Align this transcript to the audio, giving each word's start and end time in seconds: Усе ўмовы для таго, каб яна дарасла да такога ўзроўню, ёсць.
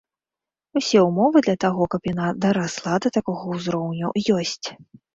Усе 0.81 1.03
ўмовы 1.09 1.37
для 1.49 1.55
таго, 1.65 1.83
каб 1.97 2.01
яна 2.13 2.33
дарасла 2.49 2.93
да 3.07 3.15
такога 3.21 3.41
ўзроўню, 3.55 4.07
ёсць. 4.43 4.67